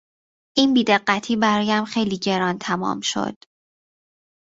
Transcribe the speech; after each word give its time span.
این 0.57 0.73
بی 0.73 0.83
دقتی 0.83 1.35
برایم 1.35 1.85
خیلی 1.85 2.17
گران 2.17 2.57
تمام 2.57 2.99
شد. 3.01 3.35